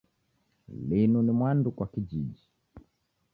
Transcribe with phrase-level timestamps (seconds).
[0.87, 2.49] Linu ni mwandu kwa kijiji